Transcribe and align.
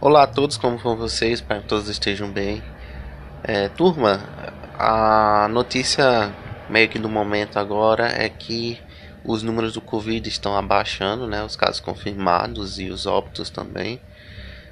Olá 0.00 0.22
a 0.22 0.26
todos, 0.28 0.56
como 0.56 0.78
vão 0.78 0.96
vocês? 0.96 1.40
Espero 1.40 1.60
que 1.60 1.66
todos 1.66 1.88
estejam 1.88 2.30
bem. 2.30 2.62
É, 3.42 3.68
turma, 3.68 4.20
a 4.78 5.48
notícia 5.50 6.32
meio 6.70 6.88
que 6.88 7.00
do 7.00 7.08
momento 7.08 7.58
agora 7.58 8.06
é 8.06 8.28
que 8.28 8.80
os 9.24 9.42
números 9.42 9.72
do 9.72 9.80
Covid 9.80 10.28
estão 10.28 10.56
abaixando, 10.56 11.26
né? 11.26 11.42
Os 11.42 11.56
casos 11.56 11.80
confirmados 11.80 12.78
e 12.78 12.90
os 12.90 13.06
óbitos 13.06 13.50
também. 13.50 14.00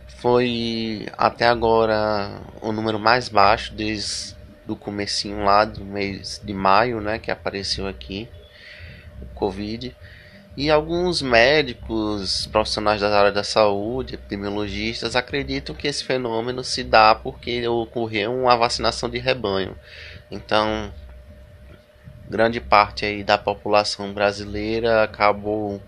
Foi 0.07 1.09
até 1.19 1.49
agora 1.49 2.41
o 2.63 2.71
número 2.71 3.01
mais 3.01 3.29
baixo 3.29 3.75
desde 3.75 4.37
o 4.69 4.77
comecinho 4.77 5.45
lá 5.45 5.65
do 5.65 5.85
mês 5.85 6.41
de 6.45 6.55
maio, 6.55 7.01
né? 7.01 7.19
Que 7.19 7.33
apareceu 7.33 7.89
aqui 7.89 8.29
o 9.21 9.27
Covid. 9.35 9.93
E 10.57 10.71
alguns 10.71 11.21
médicos, 11.21 12.47
profissionais 12.47 13.03
da 13.03 13.19
área 13.19 13.31
da 13.31 13.45
saúde, 13.45 14.15
epidemiologistas, 14.15 15.15
acreditam 15.15 15.75
que 15.75 15.87
esse 15.87 16.03
fenômeno 16.03 16.65
se 16.65 16.83
dá 16.83 17.15
porque 17.15 17.69
ocorreu 17.69 18.35
uma 18.35 18.57
vacinação 18.57 19.11
de 19.11 19.19
rebanho. 19.19 19.77
Então, 20.31 20.91
grande 22.27 22.59
parte 22.59 23.05
aí 23.05 23.23
da 23.23 23.37
população 23.37 24.15
brasileira 24.15 25.03
acabou 25.03 25.83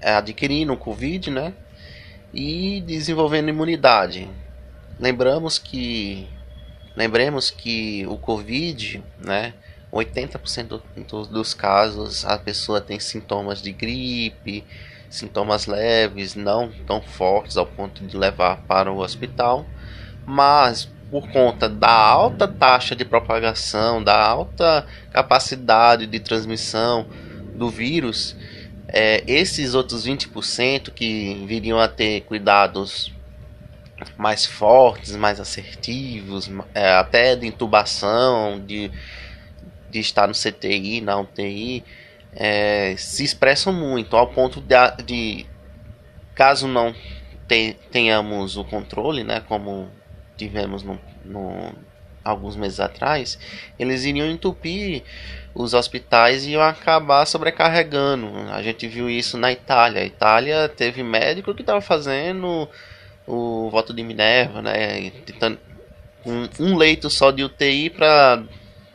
é, 0.00 0.12
adquirindo 0.14 0.72
o 0.72 0.76
Covid, 0.76 1.30
né? 1.30 1.54
E 2.32 2.82
desenvolvendo 2.84 3.50
imunidade. 3.50 4.28
Lembramos 4.98 5.58
que 5.60 6.28
lembremos 6.96 7.50
que 7.50 8.04
o 8.08 8.18
Covid, 8.18 9.00
né? 9.18 9.54
80% 9.94 11.28
dos 11.28 11.54
casos 11.54 12.24
a 12.24 12.36
pessoa 12.36 12.80
tem 12.80 12.98
sintomas 12.98 13.62
de 13.62 13.72
gripe, 13.72 14.64
sintomas 15.08 15.66
leves, 15.66 16.34
não 16.34 16.70
tão 16.86 17.00
fortes 17.00 17.56
ao 17.56 17.64
ponto 17.64 18.04
de 18.04 18.16
levar 18.16 18.62
para 18.62 18.90
o 18.90 18.98
hospital, 18.98 19.64
mas 20.26 20.88
por 21.10 21.28
conta 21.28 21.68
da 21.68 21.92
alta 21.92 22.48
taxa 22.48 22.96
de 22.96 23.04
propagação, 23.04 24.02
da 24.02 24.20
alta 24.20 24.84
capacidade 25.12 26.06
de 26.06 26.18
transmissão 26.18 27.06
do 27.54 27.70
vírus, 27.70 28.36
é, 28.88 29.22
esses 29.26 29.74
outros 29.74 30.06
20% 30.06 30.90
que 30.90 31.44
viriam 31.46 31.78
a 31.78 31.86
ter 31.86 32.22
cuidados 32.22 33.12
mais 34.16 34.44
fortes, 34.44 35.14
mais 35.14 35.38
assertivos, 35.38 36.50
é, 36.74 36.94
até 36.94 37.36
de 37.36 37.46
intubação, 37.46 38.60
de 38.60 38.90
de 39.94 40.00
estar 40.00 40.26
no 40.26 40.34
CTI, 40.34 41.00
na 41.00 41.20
UTI, 41.20 41.84
é, 42.34 42.96
se 42.98 43.22
expressam 43.22 43.72
muito, 43.72 44.16
ao 44.16 44.26
ponto 44.26 44.60
de, 44.60 44.74
de 45.04 45.46
caso 46.34 46.66
não 46.66 46.92
te, 47.46 47.76
tenhamos 47.92 48.56
o 48.56 48.64
controle, 48.64 49.22
né, 49.22 49.40
como 49.46 49.88
tivemos 50.36 50.82
no, 50.82 50.98
no, 51.24 51.72
alguns 52.24 52.56
meses 52.56 52.80
atrás, 52.80 53.38
eles 53.78 54.04
iriam 54.04 54.26
entupir 54.28 55.04
os 55.54 55.74
hospitais 55.74 56.44
e 56.44 56.50
iam 56.50 56.62
acabar 56.62 57.24
sobrecarregando. 57.24 58.28
A 58.50 58.60
gente 58.60 58.88
viu 58.88 59.08
isso 59.08 59.38
na 59.38 59.52
Itália. 59.52 60.02
A 60.02 60.04
Itália 60.04 60.68
teve 60.68 61.04
médico 61.04 61.54
que 61.54 61.62
estava 61.62 61.80
fazendo 61.80 62.68
o 63.24 63.70
voto 63.70 63.94
de 63.94 64.02
Minerva, 64.02 64.60
né, 64.60 65.12
tentando 65.24 65.60
um, 66.26 66.48
um 66.58 66.76
leito 66.76 67.08
só 67.08 67.30
de 67.30 67.44
UTI 67.44 67.90
para 67.90 68.42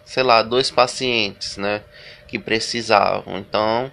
sei 0.09 0.23
lá, 0.23 0.41
dois 0.41 0.71
pacientes, 0.71 1.55
né, 1.55 1.83
que 2.27 2.39
precisavam. 2.39 3.37
Então, 3.37 3.91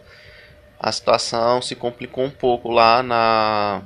a 0.80 0.90
situação 0.90 1.60
se 1.60 1.76
complicou 1.76 2.24
um 2.24 2.30
pouco 2.30 2.70
lá 2.70 3.02
na 3.02 3.82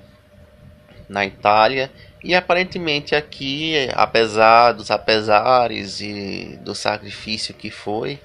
na 1.09 1.27
Itália 1.27 1.91
e 2.23 2.37
aparentemente 2.37 3.17
aqui, 3.17 3.75
apesar 3.95 4.71
dos 4.71 4.93
apesares 4.93 6.01
e 6.01 6.57
do 6.63 6.73
sacrifício 6.73 7.53
que 7.53 7.69
foi, 7.69 8.21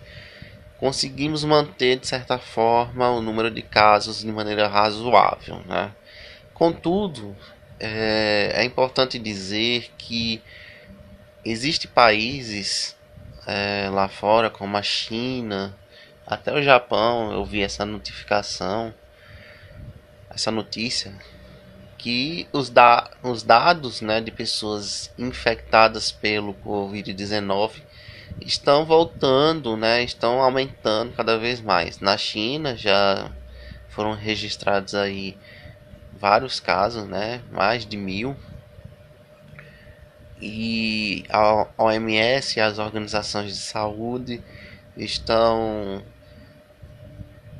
conseguimos 0.79 1.43
manter 1.43 1.97
de 1.97 2.05
certa 2.05 2.37
forma 2.37 3.09
o 3.09 3.23
número 3.23 3.49
de 3.49 3.63
casos 3.63 4.19
de 4.21 4.31
maneira 4.31 4.67
razoável, 4.67 5.63
né? 5.65 5.91
Contudo, 6.53 7.35
é, 7.79 8.51
é 8.53 8.63
importante 8.63 9.17
dizer 9.17 9.91
que 9.97 10.43
existem 11.43 11.89
países 11.89 12.94
é, 13.45 13.89
lá 13.89 14.07
fora, 14.07 14.49
como 14.49 14.75
a 14.77 14.81
China, 14.81 15.75
até 16.25 16.53
o 16.53 16.61
Japão, 16.61 17.31
eu 17.31 17.45
vi 17.45 17.61
essa 17.61 17.85
notificação, 17.85 18.93
essa 20.29 20.51
notícia, 20.51 21.13
que 21.97 22.47
os, 22.51 22.69
da 22.69 23.09
os 23.23 23.43
dados 23.43 24.01
né, 24.01 24.21
de 24.21 24.31
pessoas 24.31 25.11
infectadas 25.17 26.11
pelo 26.11 26.53
Covid-19 26.53 27.81
estão 28.41 28.85
voltando, 28.85 29.77
né, 29.77 30.03
estão 30.03 30.41
aumentando 30.41 31.13
cada 31.13 31.37
vez 31.37 31.61
mais. 31.61 31.99
Na 31.99 32.17
China 32.17 32.75
já 32.75 33.31
foram 33.89 34.13
registrados 34.13 34.93
aí 34.93 35.37
vários 36.13 36.59
casos, 36.59 37.07
né, 37.07 37.41
mais 37.51 37.85
de 37.85 37.97
mil 37.97 38.35
e 40.41 41.04
a 41.29 41.67
OMS 41.77 42.57
e 42.57 42.61
as 42.61 42.79
organizações 42.79 43.53
de 43.53 43.59
saúde 43.59 44.41
estão 44.97 46.03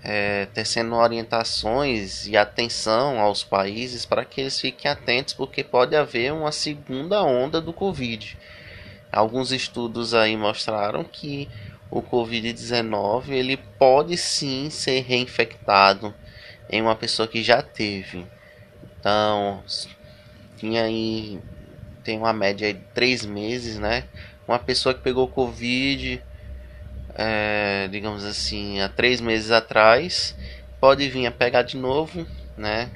é, 0.03 0.45
tecendo 0.53 0.95
orientações 0.95 2.27
e 2.27 2.37
atenção 2.37 3.19
aos 3.19 3.43
países 3.43 4.05
para 4.05 4.23
que 4.23 4.41
eles 4.41 4.59
fiquem 4.59 4.89
atentos, 4.89 5.33
porque 5.33 5.63
pode 5.63 5.95
haver 5.95 6.31
uma 6.31 6.51
segunda 6.51 7.23
onda 7.23 7.59
do 7.59 7.73
Covid. 7.73 8.37
Alguns 9.11 9.51
estudos 9.51 10.13
aí 10.13 10.37
mostraram 10.37 11.03
que 11.03 11.49
o 11.89 12.01
Covid-19 12.01 13.29
ele 13.29 13.57
pode 13.57 14.17
sim 14.17 14.69
ser 14.69 15.01
reinfectado 15.01 16.13
em 16.69 16.81
uma 16.81 16.95
pessoa 16.95 17.27
que 17.27 17.41
já 17.41 17.61
teve. 17.61 18.25
Então, 18.99 19.63
tinha 20.57 20.83
aí 20.83 21.39
tem 22.05 22.19
uma 22.19 22.31
média 22.31 22.71
de 22.71 22.79
três 22.93 23.25
meses, 23.25 23.79
né? 23.79 24.03
Uma 24.47 24.59
pessoa 24.59 24.93
que 24.93 25.01
pegou 25.01 25.27
Covid, 25.27 26.23
é, 27.15 27.89
digamos 27.91 28.23
assim, 28.23 28.79
há 28.79 28.87
três 28.87 29.19
meses 29.19 29.49
atrás, 29.49 30.37
pode 30.79 31.09
vir 31.09 31.25
a 31.25 31.31
pegar 31.31 31.63
de 31.63 31.75
novo, 31.75 32.27
né? 32.55 32.91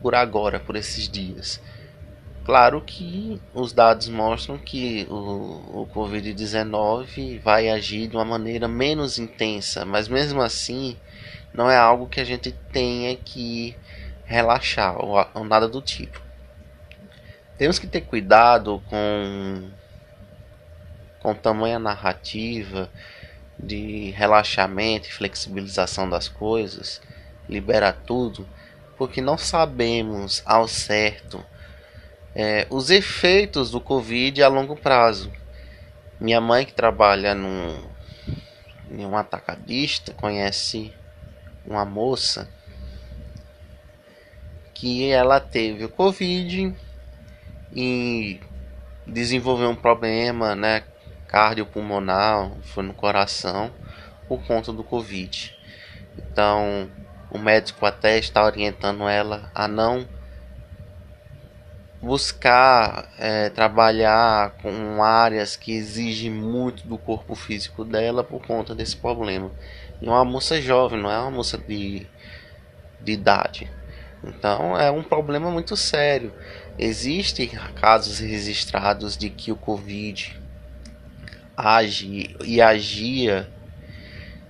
Por 0.00 0.14
agora, 0.14 0.60
por 0.60 0.76
esses 0.76 1.08
dias. 1.08 1.60
Claro 2.44 2.80
que 2.80 3.40
os 3.52 3.72
dados 3.72 4.08
mostram 4.08 4.56
que 4.56 5.06
o, 5.10 5.82
o 5.82 5.88
Covid-19 5.92 7.40
vai 7.40 7.68
agir 7.68 8.06
de 8.06 8.16
uma 8.16 8.24
maneira 8.24 8.66
menos 8.66 9.18
intensa, 9.18 9.84
mas 9.84 10.08
mesmo 10.08 10.40
assim 10.40 10.96
não 11.52 11.68
é 11.68 11.76
algo 11.76 12.08
que 12.08 12.20
a 12.20 12.24
gente 12.24 12.52
tenha 12.72 13.14
que 13.16 13.76
relaxar 14.24 14.96
ou, 15.04 15.16
ou 15.34 15.44
nada 15.44 15.68
do 15.68 15.82
tipo. 15.82 16.29
Temos 17.60 17.78
que 17.78 17.86
ter 17.86 18.00
cuidado 18.00 18.82
com 18.88 19.68
com 21.18 21.34
tamanha 21.34 21.78
narrativa 21.78 22.88
de 23.58 24.12
relaxamento 24.12 25.06
e 25.06 25.12
flexibilização 25.12 26.08
das 26.08 26.26
coisas, 26.26 27.02
liberar 27.46 27.92
tudo, 28.06 28.48
porque 28.96 29.20
não 29.20 29.36
sabemos 29.36 30.42
ao 30.46 30.66
certo 30.66 31.44
é, 32.34 32.66
os 32.70 32.88
efeitos 32.88 33.70
do 33.70 33.78
Covid 33.78 34.42
a 34.42 34.48
longo 34.48 34.74
prazo. 34.74 35.30
Minha 36.18 36.40
mãe 36.40 36.64
que 36.64 36.72
trabalha 36.72 37.34
num, 37.34 37.78
em 38.90 39.04
um 39.04 39.18
atacadista 39.18 40.14
conhece 40.14 40.94
uma 41.66 41.84
moça 41.84 42.48
que 44.72 45.10
ela 45.10 45.38
teve 45.38 45.84
o 45.84 45.90
Covid 45.90 46.74
e 47.72 48.40
desenvolveu 49.06 49.70
um 49.70 49.74
problema, 49.74 50.54
né, 50.54 50.82
cardiopulmonar, 51.28 52.50
foi 52.62 52.82
no 52.84 52.94
coração 52.94 53.70
por 54.28 54.42
conta 54.44 54.72
do 54.72 54.84
Covid. 54.84 55.56
Então, 56.18 56.90
o 57.30 57.38
médico 57.38 57.86
até 57.86 58.18
está 58.18 58.44
orientando 58.44 59.08
ela 59.08 59.50
a 59.54 59.68
não 59.68 60.06
buscar 62.02 63.10
é, 63.18 63.50
trabalhar 63.50 64.52
com 64.62 65.02
áreas 65.02 65.54
que 65.54 65.72
exigem 65.72 66.30
muito 66.30 66.86
do 66.86 66.96
corpo 66.96 67.34
físico 67.34 67.84
dela 67.84 68.24
por 68.24 68.44
conta 68.44 68.74
desse 68.74 68.96
problema. 68.96 69.50
E 70.00 70.08
uma 70.08 70.24
moça 70.24 70.60
jovem, 70.60 71.00
não 71.00 71.10
é 71.10 71.18
uma 71.18 71.30
moça 71.30 71.58
de, 71.58 72.06
de 73.00 73.12
idade. 73.12 73.70
Então 74.24 74.78
é 74.78 74.90
um 74.90 75.02
problema 75.02 75.50
muito 75.50 75.76
sério. 75.76 76.32
Existem 76.82 77.46
casos 77.78 78.20
registrados 78.20 79.14
de 79.14 79.28
que 79.28 79.52
o 79.52 79.56
Covid 79.56 80.34
age 81.54 82.34
e 82.42 82.58
agia 82.62 83.46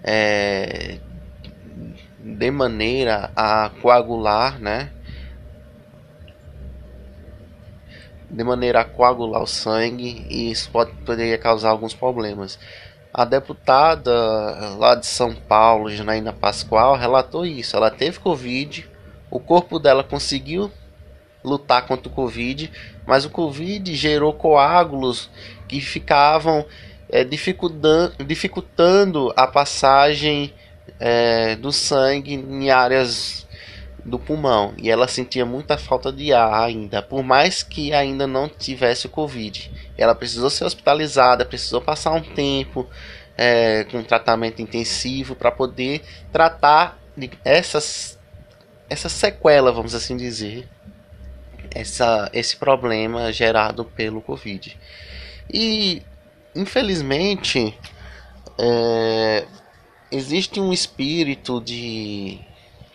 é, 0.05 0.99
de 2.21 2.51
maneira 2.53 3.33
a 3.35 3.73
coagular, 3.83 4.61
né? 4.61 4.93
de 8.31 8.45
maneira 8.45 8.83
a 8.83 8.85
coagular 8.85 9.43
o 9.43 9.47
sangue 9.49 10.25
e 10.31 10.53
isso 10.53 10.71
pode, 10.71 10.93
poderia 11.05 11.37
causar 11.37 11.71
alguns 11.71 11.95
problemas. 11.95 12.61
A 13.13 13.25
deputada 13.25 14.13
lá 14.79 14.95
de 14.95 15.05
São 15.05 15.35
Paulo, 15.35 15.91
Janaína 15.91 16.33
Pascoal, 16.33 16.95
relatou 16.95 17.45
isso. 17.45 17.77
Ela 17.77 17.91
teve 17.91 18.21
Covid, 18.21 18.89
o 19.29 19.41
corpo 19.41 19.81
dela 19.81 20.05
conseguiu 20.05 20.71
lutar 21.43 21.87
contra 21.87 22.09
o 22.09 22.15
Covid, 22.15 22.71
mas 23.07 23.25
o 23.25 23.31
Covid 23.31 23.95
gerou 23.95 24.33
coágulos 24.33 25.31
que 25.69 25.81
ficavam 25.81 26.65
é, 27.09 27.25
dificultando, 27.25 29.33
a 29.37 29.47
passagem 29.47 30.53
é, 30.99 31.57
do 31.57 31.73
sangue 31.73 32.35
em 32.35 32.71
áreas 32.71 33.47
do 34.05 34.19
pulmão 34.19 34.75
e 34.79 34.91
ela 34.91 35.07
sentia 35.07 35.45
muita 35.45 35.77
falta 35.77 36.13
de 36.13 36.33
ar 36.33 36.65
ainda, 36.65 37.03
por 37.03 37.23
mais 37.23 37.63
que 37.63 37.93
ainda 37.93 38.27
não 38.27 38.49
tivesse 38.49 39.07
o 39.07 39.11
Covid. 39.11 39.71
Ela 39.97 40.15
precisou 40.15 40.51
ser 40.51 40.65
hospitalizada, 40.65 41.45
precisou 41.45 41.81
passar 41.81 42.13
um 42.13 42.23
tempo 42.23 42.87
é, 43.37 43.85
com 43.85 44.03
tratamento 44.03 44.63
intensivo 44.63 45.35
para 45.35 45.51
poder 45.51 46.03
tratar 46.33 46.99
essas 47.45 48.19
essa 48.89 49.09
sequela, 49.09 49.71
vamos 49.71 49.95
assim 49.95 50.17
dizer, 50.17 50.69
essa, 51.75 52.31
esse 52.33 52.57
problema 52.57 53.33
gerado 53.33 53.85
pelo 53.85 54.21
Covid. 54.21 54.77
E 55.53 56.03
infelizmente 56.55 57.77
é, 58.59 59.47
existe 60.11 60.61
um 60.61 60.73
espírito 60.73 61.61
de 61.61 62.41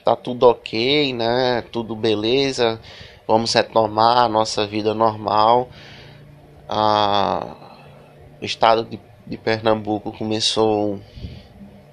tá 0.04 0.16
tudo 0.16 0.48
ok, 0.48 1.14
né? 1.14 1.64
Tudo 1.72 1.96
beleza, 1.96 2.80
vamos 3.28 3.54
retomar 3.54 4.20
a 4.20 4.30
nossa 4.30 4.68
vida 4.68 4.94
normal. 4.94 5.70
Ah, 6.70 7.56
o 8.40 8.46
estado 8.46 8.84
de, 8.86 9.00
de 9.26 9.38
Pernambuco 9.38 10.12
começou 10.12 11.00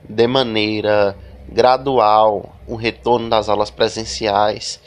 de 0.06 0.26
maneira 0.26 1.16
gradual 1.48 2.54
o 2.66 2.76
retorno 2.76 3.28
das 3.30 3.48
aulas 3.48 3.70
presenciais, 3.70 4.80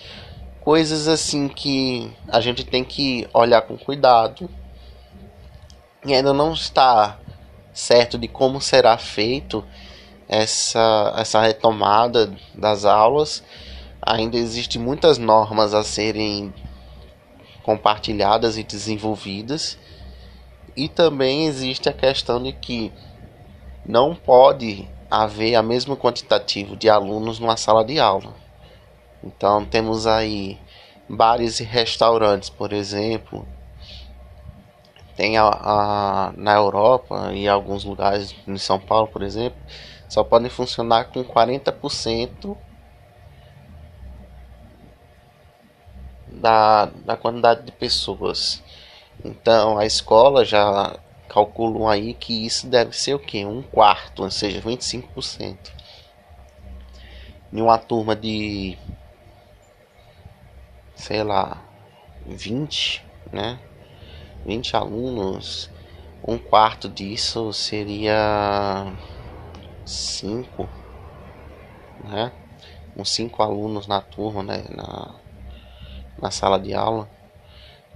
coisas 0.65 1.07
assim 1.07 1.47
que 1.47 2.11
a 2.27 2.41
gente 2.41 2.65
tem 2.65 2.83
que 2.83 3.27
olhar 3.31 3.61
com 3.61 3.77
cuidado. 3.77 4.49
E 6.03 6.11
ainda 6.11 6.33
não 6.33 6.53
está 6.53 7.19
certo 7.71 8.17
de 8.17 8.27
como 8.27 8.59
será 8.59 8.97
feito 8.97 9.63
essa, 10.27 11.13
essa 11.17 11.39
retomada 11.39 12.35
das 12.55 12.83
aulas. 12.83 13.43
Ainda 14.01 14.37
existem 14.37 14.81
muitas 14.81 15.19
normas 15.19 15.71
a 15.75 15.83
serem 15.83 16.51
compartilhadas 17.61 18.57
e 18.57 18.63
desenvolvidas. 18.63 19.77
E 20.75 20.89
também 20.89 21.45
existe 21.45 21.87
a 21.87 21.93
questão 21.93 22.41
de 22.41 22.51
que 22.51 22.91
não 23.85 24.15
pode 24.15 24.89
haver 25.11 25.53
a 25.53 25.61
mesma 25.61 25.95
quantitativo 25.95 26.75
de 26.75 26.89
alunos 26.89 27.37
numa 27.37 27.55
sala 27.55 27.85
de 27.85 27.99
aula. 27.99 28.44
Então 29.25 29.65
temos 29.65 30.05
aí 30.05 30.59
bares 31.09 31.59
e 31.59 31.63
restaurantes, 31.63 32.49
por 32.49 32.71
exemplo. 32.71 33.47
Tem 35.15 35.37
a, 35.37 35.45
a, 35.45 36.33
na 36.35 36.53
Europa 36.53 37.31
e 37.33 37.47
alguns 37.47 37.85
lugares 37.85 38.35
em 38.47 38.57
São 38.57 38.79
Paulo, 38.79 39.07
por 39.07 39.23
exemplo, 39.23 39.57
só 40.09 40.23
podem 40.23 40.49
funcionar 40.49 41.05
com 41.05 41.23
40% 41.23 42.57
da, 46.27 46.85
da 46.85 47.17
quantidade 47.17 47.63
de 47.63 47.71
pessoas. 47.71 48.61
Então 49.23 49.77
a 49.77 49.85
escola 49.85 50.43
já 50.43 50.99
calculam 51.29 51.87
aí 51.87 52.13
que 52.13 52.45
isso 52.45 52.67
deve 52.67 52.95
ser 52.95 53.13
o 53.13 53.19
que? 53.19 53.45
Um 53.45 53.61
quarto, 53.61 54.23
ou 54.23 54.31
seja, 54.31 54.61
25%. 54.61 55.57
Em 57.53 57.61
uma 57.61 57.77
turma 57.77 58.15
de 58.15 58.77
sei 60.95 61.23
lá 61.23 61.61
20, 62.25 63.03
né? 63.31 63.59
20 64.45 64.75
alunos, 64.75 65.69
um 66.27 66.37
quarto 66.37 66.89
disso 66.89 67.51
seria 67.53 68.93
cinco, 69.85 70.69
né? 72.03 72.31
Uns 72.95 73.09
cinco 73.09 73.43
alunos 73.43 73.87
na 73.87 74.01
turma, 74.01 74.43
né? 74.43 74.63
Na, 74.69 75.15
na 76.21 76.31
sala 76.31 76.59
de 76.59 76.73
aula. 76.73 77.09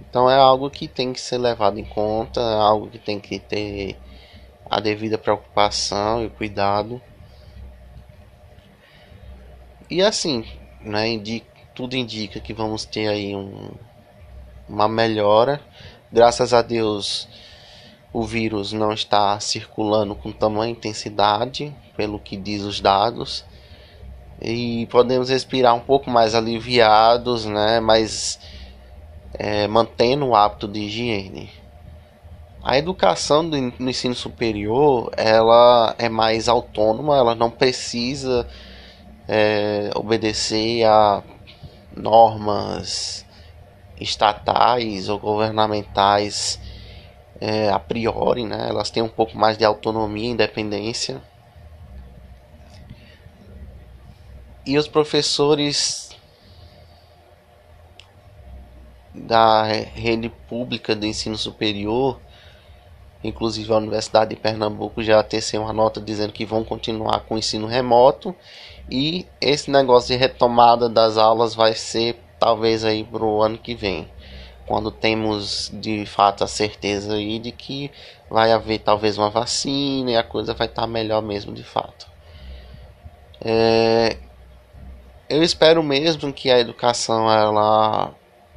Então 0.00 0.30
é 0.30 0.36
algo 0.36 0.70
que 0.70 0.88
tem 0.88 1.12
que 1.12 1.20
ser 1.20 1.38
levado 1.38 1.78
em 1.78 1.84
conta, 1.84 2.40
é 2.40 2.54
algo 2.54 2.88
que 2.88 2.98
tem 2.98 3.20
que 3.20 3.38
ter 3.38 3.98
a 4.68 4.80
devida 4.80 5.18
preocupação 5.18 6.24
e 6.24 6.30
cuidado. 6.30 7.00
E 9.90 10.00
assim, 10.02 10.46
né, 10.80 11.08
tudo 11.74 11.96
indica 11.96 12.40
que 12.40 12.52
vamos 12.52 12.84
ter 12.84 13.08
aí 13.08 13.34
um, 13.34 13.70
uma 14.68 14.88
melhora. 14.88 15.60
Graças 16.12 16.52
a 16.52 16.62
Deus, 16.62 17.28
o 18.12 18.22
vírus 18.24 18.72
não 18.72 18.92
está 18.92 19.38
circulando 19.40 20.14
com 20.14 20.32
tamanha 20.32 20.72
intensidade, 20.72 21.74
pelo 21.96 22.18
que 22.18 22.36
diz 22.36 22.62
os 22.62 22.80
dados, 22.80 23.44
e 24.40 24.86
podemos 24.86 25.28
respirar 25.28 25.74
um 25.74 25.80
pouco 25.80 26.10
mais 26.10 26.34
aliviados, 26.34 27.44
né? 27.44 27.78
Mas 27.78 28.38
é, 29.34 29.66
mantendo 29.68 30.26
o 30.26 30.34
hábito 30.34 30.66
de 30.66 30.80
higiene. 30.80 31.50
A 32.62 32.76
educação 32.76 33.48
do, 33.48 33.56
no 33.56 33.90
ensino 33.90 34.14
superior 34.14 35.10
ela 35.16 35.94
é 35.98 36.08
mais 36.08 36.48
autônoma, 36.48 37.16
ela 37.16 37.34
não 37.34 37.50
precisa 37.50 38.46
é, 39.26 39.90
obedecer 39.94 40.84
a 40.84 41.22
normas 42.00 43.26
estatais 44.00 45.08
ou 45.08 45.18
governamentais 45.18 46.58
é, 47.40 47.70
a 47.70 47.78
priori, 47.78 48.44
né? 48.44 48.68
Elas 48.68 48.90
têm 48.90 49.02
um 49.02 49.08
pouco 49.08 49.36
mais 49.36 49.56
de 49.56 49.64
autonomia 49.64 50.28
e 50.28 50.32
independência. 50.32 51.22
E 54.66 54.76
os 54.76 54.86
professores 54.86 56.10
da 59.14 59.64
rede 59.64 60.28
pública 60.48 60.94
de 60.94 61.06
ensino 61.06 61.36
superior, 61.36 62.20
inclusive 63.22 63.72
a 63.72 63.76
Universidade 63.76 64.30
de 64.30 64.40
Pernambuco 64.40 65.02
já 65.02 65.22
teceu 65.22 65.62
uma 65.62 65.72
nota 65.72 66.00
dizendo 66.00 66.32
que 66.32 66.44
vão 66.44 66.64
continuar 66.64 67.20
com 67.20 67.34
o 67.34 67.38
ensino 67.38 67.66
remoto 67.66 68.34
e 68.90 69.26
esse 69.40 69.70
negócio 69.70 70.08
de 70.08 70.16
retomada 70.16 70.88
das 70.88 71.16
aulas 71.16 71.54
vai 71.54 71.74
ser 71.74 72.16
talvez 72.38 72.84
aí 72.84 73.04
para 73.04 73.24
o 73.24 73.42
ano 73.42 73.58
que 73.58 73.74
vem 73.74 74.08
quando 74.66 74.92
temos 74.92 75.68
de 75.74 76.06
fato 76.06 76.44
a 76.44 76.46
certeza 76.46 77.14
aí 77.14 77.40
de 77.40 77.50
que 77.50 77.90
vai 78.30 78.52
haver 78.52 78.78
talvez 78.78 79.18
uma 79.18 79.28
vacina 79.28 80.12
e 80.12 80.16
a 80.16 80.22
coisa 80.22 80.54
vai 80.54 80.68
estar 80.68 80.86
melhor 80.86 81.20
mesmo 81.20 81.52
de 81.52 81.64
fato. 81.64 82.06
É, 83.40 84.16
eu 85.28 85.42
espero 85.42 85.82
mesmo 85.82 86.32
que 86.32 86.50
a 86.50 86.60
educação 86.60 87.28
ela 87.28 88.14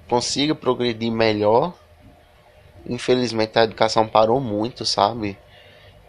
consiga 0.07 0.53
progredir 0.53 1.11
melhor. 1.11 1.73
Infelizmente 2.87 3.57
a 3.57 3.63
educação 3.63 4.07
parou 4.07 4.39
muito, 4.39 4.85
sabe? 4.85 5.37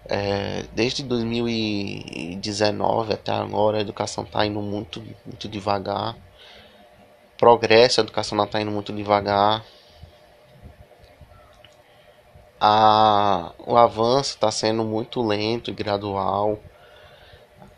É, 0.06 0.64
desde 0.74 1.02
2019 1.02 3.14
até 3.14 3.32
agora 3.32 3.78
a 3.78 3.80
educação 3.80 4.24
está 4.24 4.44
indo 4.44 4.60
muito, 4.60 5.02
muito 5.24 5.48
devagar. 5.48 6.14
Progresso, 7.38 8.00
a 8.00 8.04
educação 8.04 8.42
está 8.44 8.60
indo 8.60 8.70
muito 8.70 8.92
devagar 8.92 9.64
a, 12.66 13.52
o 13.58 13.76
avanço 13.76 14.34
está 14.34 14.50
sendo 14.50 14.84
muito 14.84 15.20
lento 15.20 15.70
e 15.70 15.74
gradual, 15.74 16.58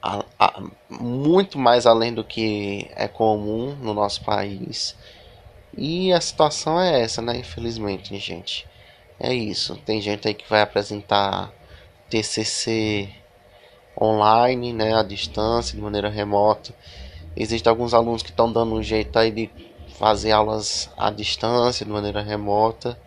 a, 0.01 0.25
a, 0.39 0.63
muito 0.89 1.59
mais 1.59 1.87
além 1.87 2.15
do 2.15 2.23
que 2.23 2.89
é 2.95 3.09
comum 3.09 3.75
no 3.75 3.93
nosso 3.93 4.23
país. 4.23 4.97
E 5.77 6.13
a 6.13 6.21
situação 6.21 6.81
é 6.81 7.01
essa, 7.01 7.21
né? 7.21 7.37
Infelizmente, 7.37 8.17
gente. 8.19 8.67
É 9.19 9.35
isso. 9.35 9.77
Tem 9.77 10.01
gente 10.01 10.29
aí 10.29 10.35
que 10.35 10.49
vai 10.49 10.61
apresentar 10.61 11.53
TCC 12.11 13.09
online, 14.01 14.73
né, 14.73 14.95
à 14.95 15.03
distância, 15.03 15.75
de 15.75 15.81
maneira 15.81 16.11
remota. 16.11 16.75
Existem 17.37 17.71
alguns 17.71 17.95
alunos 17.95 18.23
que 18.23 18.31
estão 18.31 18.53
dando 18.53 18.75
um 18.75 18.83
jeito 18.83 19.19
aí 19.19 19.31
de 19.31 19.51
fazer 19.99 20.33
aulas 20.33 20.91
à 20.97 21.11
distância, 21.11 21.85
de 21.85 21.91
maneira 21.91 22.21
remota. 22.21 22.99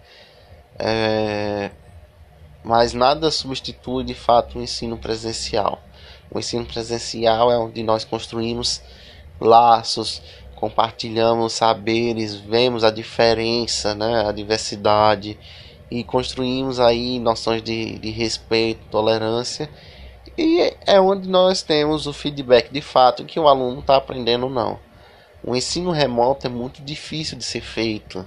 É, 0.77 1.69
mas 2.63 2.93
nada 2.93 3.29
substitui 3.29 4.03
de 4.03 4.13
fato 4.13 4.57
o 4.57 4.61
ensino 4.61 4.97
presencial. 4.97 5.79
O 6.31 6.39
ensino 6.39 6.65
presencial 6.65 7.51
é 7.51 7.57
onde 7.57 7.83
nós 7.83 8.03
construímos 8.03 8.81
laços, 9.39 10.21
compartilhamos 10.55 11.53
saberes, 11.53 12.35
vemos 12.35 12.83
a 12.83 12.91
diferença, 12.91 13.95
né, 13.95 14.27
a 14.27 14.31
diversidade 14.31 15.37
e 15.89 16.03
construímos 16.03 16.79
aí 16.79 17.19
noções 17.19 17.61
de, 17.63 17.97
de 17.99 18.09
respeito, 18.09 18.81
tolerância 18.91 19.69
e 20.41 20.73
é 20.85 21.01
onde 21.01 21.27
nós 21.27 21.61
temos 21.61 22.07
o 22.07 22.13
feedback 22.13 22.71
de 22.71 22.79
fato 22.79 23.25
que 23.25 23.37
o 23.37 23.45
aluno 23.45 23.81
está 23.81 23.97
aprendendo 23.97 24.45
ou 24.45 24.49
não. 24.49 24.79
O 25.43 25.53
ensino 25.53 25.91
remoto 25.91 26.47
é 26.47 26.49
muito 26.49 26.81
difícil 26.81 27.37
de 27.37 27.43
ser 27.43 27.59
feito 27.59 28.25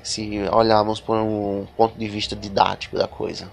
se 0.00 0.38
olharmos 0.52 1.00
por 1.00 1.16
um 1.16 1.66
ponto 1.76 1.98
de 1.98 2.06
vista 2.06 2.36
didático 2.36 2.96
da 2.96 3.08
coisa. 3.08 3.50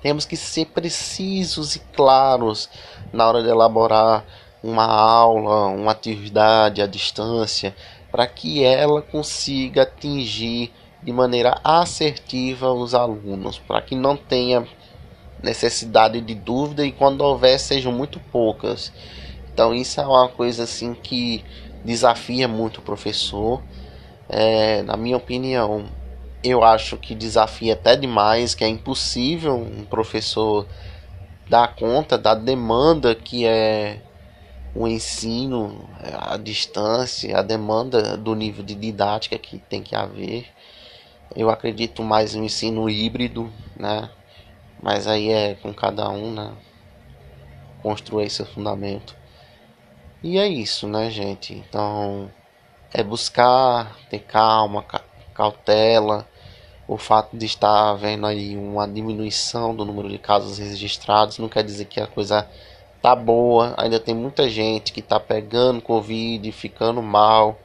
Temos 0.00 0.24
que 0.24 0.34
ser 0.34 0.64
precisos 0.66 1.76
e 1.76 1.78
claros 1.94 2.70
na 3.12 3.28
hora 3.28 3.42
de 3.42 3.50
elaborar 3.50 4.24
uma 4.62 4.86
aula, 4.86 5.66
uma 5.66 5.92
atividade 5.92 6.80
à 6.80 6.86
distância, 6.86 7.76
para 8.10 8.26
que 8.26 8.64
ela 8.64 9.02
consiga 9.02 9.82
atingir 9.82 10.72
de 11.06 11.12
maneira 11.12 11.60
assertiva 11.62 12.72
os 12.72 12.92
alunos, 12.92 13.60
para 13.60 13.80
que 13.80 13.94
não 13.94 14.16
tenha 14.16 14.66
necessidade 15.40 16.20
de 16.20 16.34
dúvida 16.34 16.84
e 16.84 16.90
quando 16.90 17.20
houver 17.20 17.60
sejam 17.60 17.92
muito 17.92 18.18
poucas. 18.18 18.92
Então 19.54 19.72
isso 19.72 20.00
é 20.00 20.06
uma 20.06 20.28
coisa 20.28 20.64
assim 20.64 20.94
que 20.94 21.44
desafia 21.84 22.48
muito 22.48 22.78
o 22.78 22.82
professor. 22.82 23.62
É, 24.28 24.82
na 24.82 24.96
minha 24.96 25.16
opinião, 25.16 25.86
eu 26.42 26.64
acho 26.64 26.96
que 26.96 27.14
desafia 27.14 27.74
até 27.74 27.94
demais, 27.94 28.56
que 28.56 28.64
é 28.64 28.68
impossível 28.68 29.54
um 29.54 29.84
professor 29.84 30.66
dar 31.48 31.76
conta 31.76 32.18
da 32.18 32.34
demanda 32.34 33.14
que 33.14 33.46
é 33.46 34.00
o 34.74 34.88
ensino 34.88 35.88
à 36.02 36.36
distância, 36.36 37.38
a 37.38 37.42
demanda 37.42 38.16
do 38.16 38.34
nível 38.34 38.64
de 38.64 38.74
didática 38.74 39.38
que 39.38 39.58
tem 39.58 39.84
que 39.84 39.94
haver. 39.94 40.55
Eu 41.34 41.50
acredito 41.50 42.02
mais 42.02 42.34
no 42.34 42.44
ensino 42.44 42.88
híbrido, 42.88 43.52
né? 43.76 44.10
Mas 44.82 45.06
aí 45.06 45.30
é 45.30 45.54
com 45.54 45.72
cada 45.72 46.08
um, 46.08 46.32
né? 46.32 46.52
Construir 47.82 48.30
seu 48.30 48.46
fundamento. 48.46 49.16
E 50.22 50.38
é 50.38 50.46
isso, 50.46 50.86
né, 50.88 51.10
gente? 51.10 51.54
Então, 51.54 52.30
é 52.92 53.02
buscar 53.02 53.96
ter 54.08 54.20
calma, 54.20 54.84
cautela. 55.34 56.26
O 56.88 56.96
fato 56.96 57.36
de 57.36 57.46
estar 57.46 57.94
vendo 57.94 58.26
aí 58.26 58.56
uma 58.56 58.86
diminuição 58.86 59.74
do 59.74 59.84
número 59.84 60.08
de 60.08 60.18
casos 60.18 60.58
registrados 60.58 61.38
não 61.38 61.48
quer 61.48 61.64
dizer 61.64 61.84
que 61.86 62.00
a 62.00 62.06
coisa 62.06 62.48
tá 63.02 63.14
boa. 63.14 63.74
Ainda 63.76 64.00
tem 64.00 64.14
muita 64.14 64.48
gente 64.48 64.92
que 64.92 65.02
tá 65.02 65.20
pegando 65.20 65.82
Covid, 65.82 66.50
ficando 66.52 67.02
mal, 67.02 67.58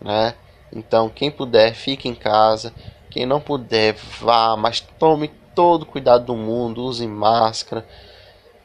né? 0.00 0.34
Então, 0.74 1.08
quem 1.08 1.30
puder, 1.30 1.74
fique 1.74 2.08
em 2.08 2.14
casa. 2.14 2.72
Quem 3.12 3.26
não 3.26 3.42
puder, 3.42 3.92
vá, 3.92 4.56
mas 4.56 4.80
tome 4.80 5.28
todo 5.54 5.82
o 5.82 5.86
cuidado 5.86 6.24
do 6.24 6.34
mundo, 6.34 6.82
use 6.82 7.06
máscara, 7.06 7.86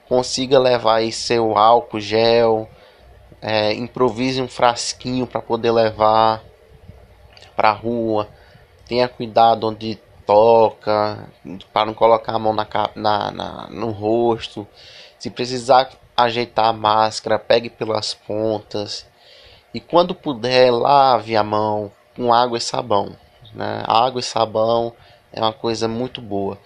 consiga 0.08 0.58
levar 0.58 0.96
aí 0.96 1.12
seu 1.12 1.58
álcool 1.58 2.00
gel, 2.00 2.70
é, 3.42 3.74
improvise 3.74 4.42
um 4.42 4.48
frasquinho 4.48 5.27
para 5.27 5.42
poder 5.42 5.72
levar 5.72 6.42
para 7.58 7.74
rua, 7.74 8.30
tenha 8.88 9.10
cuidado 9.10 9.68
onde 9.68 10.00
toca, 10.25 11.27
para 11.74 11.86
não 11.86 11.94
colocar 11.94 12.36
a 12.36 12.39
mão 12.39 12.54
na, 12.54 12.66
na, 12.96 13.32
na, 13.32 13.68
no 13.70 13.92
rosto, 13.92 14.66
se 15.20 15.30
precisar 15.30 15.89
ajeitar 16.16 16.68
a 16.68 16.74
máscara, 16.74 17.38
pegue 17.38 17.70
pelas 17.70 18.13
pontas. 18.13 19.06
E 19.74 19.82
quando 19.82 20.16
puder 20.16 20.72
lave 20.72 21.36
a 21.36 21.44
mão 21.44 21.92
com 22.16 22.34
água 22.34 22.58
e 22.58 22.62
sabão, 22.62 23.13
né? 23.57 23.83
Água 23.87 24.19
e 24.19 24.23
sabão 24.23 24.93
é 25.33 25.41
uma 25.41 25.51
coisa 25.51 25.87
muito 25.87 26.21
boa. 26.21 26.57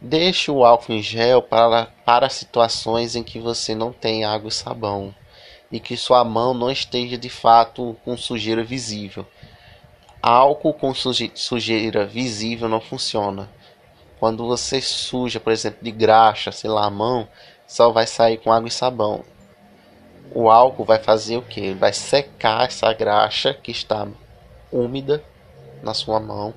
Deixe 0.00 0.50
o 0.50 0.64
álcool 0.64 0.92
em 0.92 1.02
gel 1.02 1.40
para, 1.40 1.86
para 2.04 2.28
situações 2.28 3.16
em 3.16 3.22
que 3.22 3.40
você 3.40 3.74
não 3.74 3.92
tem 3.92 4.24
água 4.24 4.48
e 4.48 4.52
sabão 4.52 5.14
e 5.72 5.80
que 5.80 5.96
sua 5.96 6.22
mão 6.22 6.52
não 6.54 6.70
esteja 6.70 7.16
de 7.16 7.30
fato 7.30 7.96
com 8.04 8.16
sujeira 8.16 8.62
visível. 8.62 9.26
Álcool 10.22 10.74
com 10.74 10.92
sujeira 10.94 12.04
visível 12.04 12.68
não 12.68 12.80
funciona. 12.80 13.48
Quando 14.20 14.46
você 14.46 14.80
suja, 14.80 15.40
por 15.40 15.52
exemplo, 15.52 15.78
de 15.82 15.90
graxa, 15.90 16.52
sei 16.52 16.70
lá, 16.70 16.86
a 16.86 16.90
mão, 16.90 17.28
só 17.66 17.90
vai 17.90 18.06
sair 18.06 18.38
com 18.38 18.52
água 18.52 18.68
e 18.68 18.70
sabão. 18.70 19.24
O 20.32 20.50
álcool 20.50 20.84
vai 20.84 20.98
fazer 20.98 21.36
o 21.36 21.42
que? 21.42 21.72
Vai 21.74 21.92
secar 21.92 22.66
essa 22.66 22.92
graxa 22.92 23.54
que 23.54 23.70
está 23.70 24.06
úmida 24.70 25.22
na 25.82 25.94
sua 25.94 26.20
mão 26.20 26.54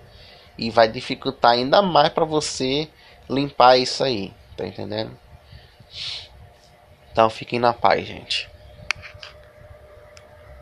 e 0.58 0.70
vai 0.70 0.88
dificultar 0.88 1.52
ainda 1.52 1.82
mais 1.82 2.10
para 2.10 2.26
você 2.26 2.90
limpar 3.30 3.78
isso 3.78 4.04
aí, 4.04 4.34
tá 4.58 4.66
entendendo? 4.66 5.18
Então 7.12 7.30
fiquem 7.30 7.60
na 7.60 7.74
paz, 7.74 8.06
gente. 8.06 8.50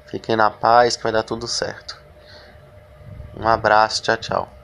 Fiquem 0.07 0.35
na 0.35 0.49
paz 0.49 0.95
que 0.95 1.03
vai 1.03 1.11
dar 1.11 1.23
tudo 1.23 1.47
certo. 1.47 2.01
Um 3.35 3.47
abraço, 3.47 4.01
tchau, 4.01 4.17
tchau. 4.17 4.56